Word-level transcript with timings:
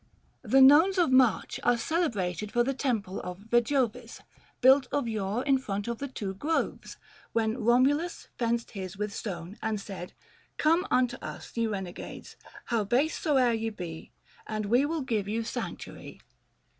The 0.41 0.61
Nones 0.63 0.97
of 0.97 1.11
March 1.11 1.59
are 1.61 1.77
celebrated 1.77 2.51
for 2.51 2.63
The 2.63 2.73
temple 2.73 3.19
of 3.21 3.47
Yejovis— 3.51 4.21
built 4.61 4.87
of 4.91 5.07
yore 5.07 5.43
In 5.43 5.59
front 5.59 5.87
of 5.87 5.99
the 5.99 6.07
two 6.07 6.33
groves; 6.33 6.97
when 7.33 7.55
Komulus 7.57 8.27
Fenced 8.35 8.71
his 8.71 8.97
with 8.97 9.13
stone, 9.13 9.59
and 9.61 9.79
said," 9.79 10.13
Come 10.57 10.87
unto 10.89 11.17
us, 11.17 11.45
465 11.51 11.57
Ye 11.61 11.67
renegades, 11.67 12.35
how 12.65 12.83
base 12.83 13.15
soe'er 13.19 13.51
ye 13.53 13.69
be, 13.69 14.11
And 14.47 14.65
we 14.65 14.87
will 14.87 15.01
give 15.01 15.27
you 15.27 15.43
sanctuary 15.43 16.19